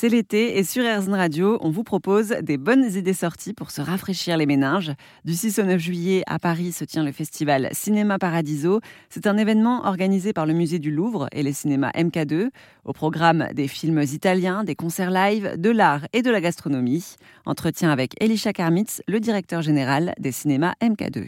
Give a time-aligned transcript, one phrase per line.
[0.00, 3.82] C'est l'été et sur RZN Radio, on vous propose des bonnes idées sorties pour se
[3.82, 4.92] rafraîchir les méninges.
[5.26, 8.80] Du 6 au 9 juillet, à Paris, se tient le festival Cinéma Paradiso.
[9.10, 12.48] C'est un événement organisé par le musée du Louvre et les cinémas MK2.
[12.86, 17.16] Au programme des films italiens, des concerts live, de l'art et de la gastronomie.
[17.44, 21.26] Entretien avec Elisha Karmitz, le directeur général des cinémas MK2.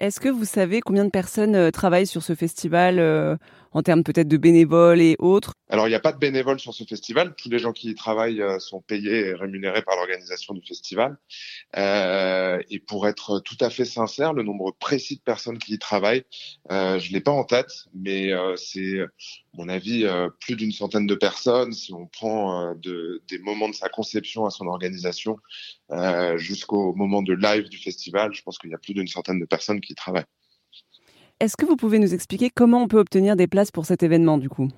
[0.00, 3.36] Est-ce que vous savez combien de personnes euh, travaillent sur ce festival euh,
[3.74, 6.72] en termes peut-être de bénévoles et autres Alors, il n'y a pas de bénévoles sur
[6.72, 7.34] ce festival.
[7.34, 11.18] Tous les gens qui y travaillent euh, sont payés et rémunérés par l'organisation du festival.
[11.76, 15.78] Euh, et pour être tout à fait sincère, le nombre précis de personnes qui y
[15.78, 16.24] travaillent,
[16.70, 19.00] euh, je l'ai pas en tête, mais c'est,
[19.54, 20.06] mon avis,
[20.40, 21.72] plus d'une centaine de personnes.
[21.72, 25.36] Si on prend de, des moments de sa conception à son organisation
[26.36, 29.46] jusqu'au moment de live du festival, je pense qu'il y a plus d'une centaine de
[29.46, 30.24] personnes qui y travaillent.
[31.40, 34.38] Est-ce que vous pouvez nous expliquer comment on peut obtenir des places pour cet événement
[34.38, 34.68] du coup?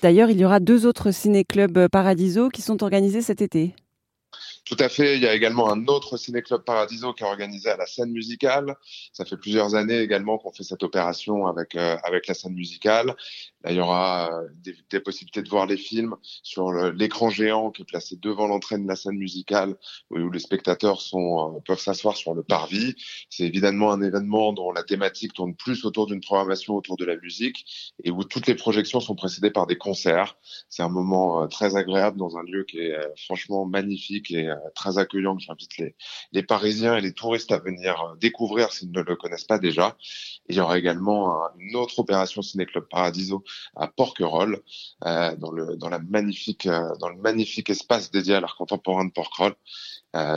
[0.00, 3.74] D'ailleurs, il y aura deux autres ciné-clubs Paradiso qui sont organisés cet été.
[4.64, 5.16] Tout à fait.
[5.16, 8.76] Il y a également un autre ciné-club Paradiso qui est organisé à la scène musicale.
[9.12, 13.14] Ça fait plusieurs années également qu'on fait cette opération avec euh, avec la scène musicale.
[13.62, 14.48] Là, il y aura euh,
[14.90, 18.88] des, possibilités de voir les films sur l'écran géant qui est placé devant l'entrée de
[18.88, 19.76] la scène musicale
[20.10, 22.94] où les spectateurs sont euh, peuvent s'asseoir sur le parvis.
[23.28, 27.16] C'est évidemment un événement dont la thématique tourne plus autour d'une programmation autour de la
[27.16, 27.66] musique
[28.02, 30.38] et où toutes les projections sont précédées par des concerts.
[30.70, 34.98] C'est un moment très agréable dans un lieu qui est franchement magnifique et euh, très
[34.98, 35.94] accueillant j'invite les,
[36.32, 39.96] les Parisiens et les touristes à venir euh, découvrir s'ils ne le connaissent pas déjà.
[40.48, 43.44] il y aura également une autre opération Ciné Club Paradiso
[43.76, 44.60] à Porquerolles,
[45.04, 49.12] euh, dans, le, dans, la magnifique, dans le magnifique espace dédié à l'art contemporain de
[49.12, 49.54] Porquerolles.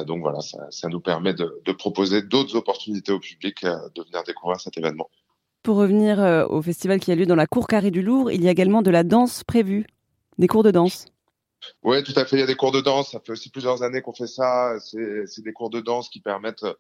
[0.06, 4.24] donc voilà, ça, ça, nous permet de, de proposer d'autres opportunités au public de venir
[4.26, 5.10] découvrir cet événement.
[5.64, 8.48] Pour revenir au festival qui a lieu dans la cour carrée du Louvre, il y
[8.48, 9.86] a également de la danse prévue,
[10.38, 11.06] des cours de danse.
[11.84, 12.38] Oui, tout à fait.
[12.38, 13.12] Il y a des cours de danse.
[13.12, 14.76] Ça fait aussi plusieurs années qu'on fait ça.
[14.80, 16.74] C'est des cours de danse qui permettent euh,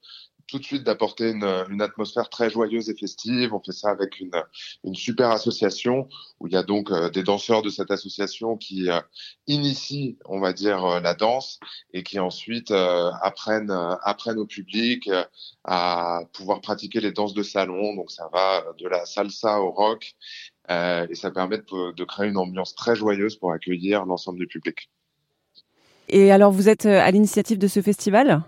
[0.47, 3.53] tout de suite d'apporter une, atmosphère très joyeuse et festive.
[3.53, 4.31] On fait ça avec une,
[4.93, 6.07] super association
[6.39, 8.99] où il y a donc euh, des danseurs de cette association qui euh,
[9.47, 11.59] initient, on va dire, la danse
[11.93, 13.71] et qui ensuite apprennent,
[14.03, 15.09] apprennent au public
[15.65, 17.95] à pouvoir pratiquer les danses de salon.
[17.95, 20.15] Donc ça va de la salsa au rock
[20.69, 24.89] et ça permet de, de, créer une ambiance très joyeuse pour accueillir l'ensemble du public.
[26.09, 28.41] Et alors, vous êtes euh, à l'initiative de ce festival?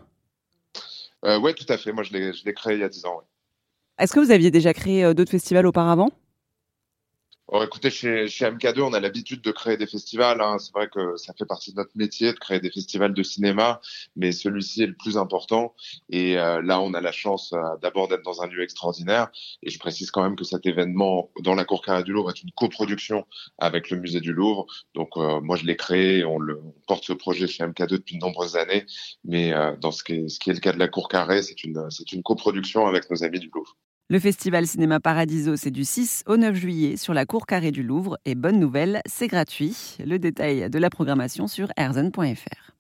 [1.26, 1.92] Euh, Oui, tout à fait.
[1.92, 3.18] Moi, je l'ai créé il y a 10 ans.
[3.18, 3.24] Ouais.
[4.00, 6.10] Est-ce que vous aviez déjà créé euh, d'autres festivals auparavant?
[7.52, 10.40] Oh, écoutez, chez, chez MK2, on a l'habitude de créer des festivals.
[10.40, 10.60] Hein.
[10.60, 13.82] C'est vrai que ça fait partie de notre métier de créer des festivals de cinéma,
[14.16, 15.74] mais celui-ci est le plus important.
[16.10, 19.32] Et euh, là, on a la chance euh, d'abord d'être dans un lieu extraordinaire.
[19.64, 22.44] Et je précise quand même que cet événement dans la Cour Carrée du Louvre est
[22.44, 23.26] une coproduction
[23.58, 24.68] avec le Musée du Louvre.
[24.94, 26.24] Donc, euh, moi, je l'ai créé.
[26.24, 28.86] On, le, on porte ce projet chez MK2 depuis de nombreuses années.
[29.24, 31.42] Mais euh, dans ce qui, est, ce qui est le cas de la Cour Carrée,
[31.42, 33.76] c'est une, c'est une coproduction avec nos amis du Louvre.
[34.12, 37.84] Le festival Cinéma Paradiso, c'est du 6 au 9 juillet sur la cour carrée du
[37.84, 38.18] Louvre.
[38.26, 39.98] Et bonne nouvelle, c'est gratuit.
[40.04, 42.79] Le détail de la programmation sur erzen.fr.